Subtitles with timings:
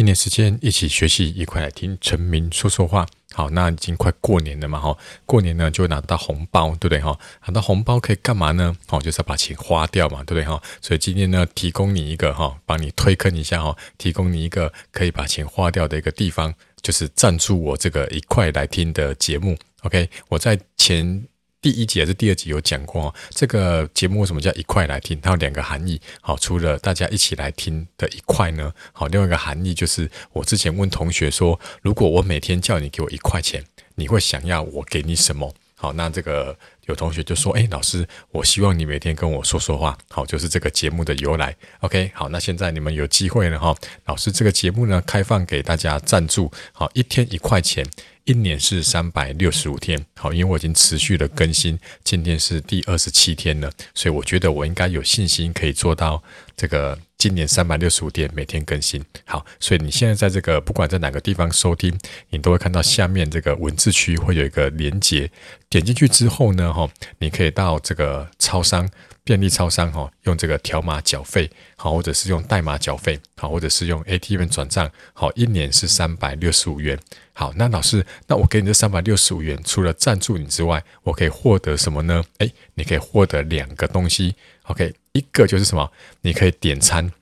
[0.00, 3.06] 一年时间一起学习，一块来听陈明说说话。
[3.34, 7.18] 好，那已经快过年了嘛，哈，过年呢就会拿到红包，对不对，哈？
[7.44, 8.74] 拿到红包可以干嘛呢？
[8.88, 10.58] 哦，就是要把钱花掉嘛，对不对，哈？
[10.80, 19.54] 所以今天呢，提供你一个哈，帮你推坑一下哈，提供你一个可以把钱花掉的一个地方，就是赞助我这个一块来听的节目。
[19.82, 21.26] OK，我在前。
[21.62, 25.20] 第一集还是第二集有讲过，这个节目为什么叫一块来听？
[25.20, 26.00] 它有两个含义。
[26.22, 33.62] 好，除了大家一起来听的一块呢，好，另外一个含义就是我之前问同学说，如果我每天叫你给我一块钱，
[33.96, 35.54] 你会想要我给你什么？
[35.80, 39.96] 好，那这个有同学就说，哎，老师，我希望你每天跟我说说话。
[40.10, 41.56] 好，就是这个节目的由来。
[41.80, 47.86] OK，好，那现在你们有机会了哈，老师这个节目呢，开放给大家赞助，好，一天一块钱。
[48.24, 56.22] 一年是三百六十五天，好，因为我已经持续的更新，今天是第二十七天了，所以我觉得我应该有信心可以做到
[56.54, 59.04] 这个今年三百六十五天每天更新。
[59.26, 61.94] 好，所以你现在在这个不管在哪个地方收听，
[62.30, 65.30] 你都会看到下面这个文字区会有一个连接，
[65.68, 68.88] 点进去之后呢，哈，你可以到这个超商。
[69.22, 76.98] 便利超商哈，用这个条码缴费好，或者是用代码缴费好，或者是用 ATM 转账好，一年是三百六十五元。
[77.34, 82.24] 好，那老师，那我给你这三百六十五元，除了赞助你之外，我可以获得什么呢？
[82.38, 84.34] 诶，你可以获得两个东西。
[84.64, 85.92] OK，一个就是什么？
[86.22, 87.12] 你可以点餐。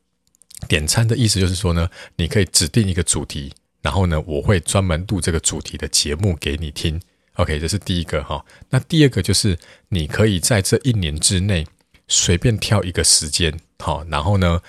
[0.67, 7.00] 点餐的意思就是说呢，你可以指定一个主题，然后呢，我会专门录这个主题的节目给你听。
[7.34, 8.45] OK，这是第一个哈。
[8.70, 9.59] 那第二个就是
[9.91, 11.67] 你可以在这一年之内。
[12.11, 14.62] 随便挑一个时间，好，然后呢，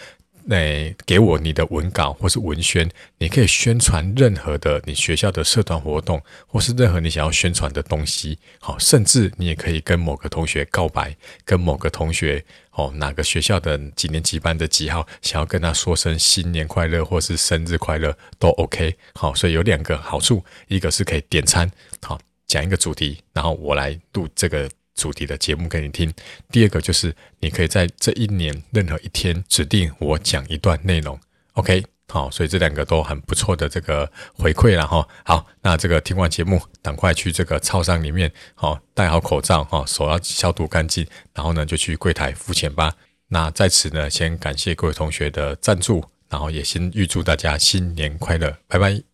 [0.50, 21.70] 那，给我你的文稿或是文宣，你可以宣传任何的你学校的社团活动，或是任何你想要宣传的东西，好，甚至你也可以跟某个同学告白，跟某个同学，哦，哪个学校的几年级班的几号，想要跟他说声新年快乐或是生日快乐都 OK，好，所以有两个好处，一个是可以点餐，
[22.02, 24.68] 好，讲一个主题，然后我来录这个。
[25.00, 26.14] 主题的节目给你听。
[26.52, 31.18] 第二个就是，你可以在这一年任何一天指定我讲一段内容。
[31.54, 35.08] OK，好，所以这两个都很不错的这个回馈了哈。
[35.24, 42.94] 好，那这个听完节目，赶快去这个超商里面，好，戴好口罩哈，手要消毒干净，然后呢就去柜台付钱吧。
[43.30, 49.09] 那在此呢，先感谢各位同学的赞助，然后也先预祝大家新年快乐，拜拜。